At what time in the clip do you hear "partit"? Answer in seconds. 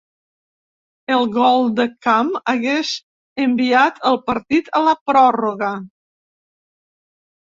4.31-4.75